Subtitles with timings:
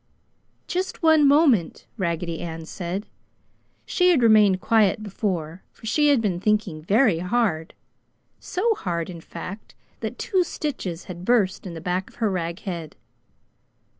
[0.65, 3.05] "Just one moment!" Raggedy Ann said.
[3.85, 7.75] She had remained quiet before, for she had been thinking very hard,
[8.39, 12.61] so hard, in fact, that two stitches had burst in the back of her rag
[12.61, 12.95] head.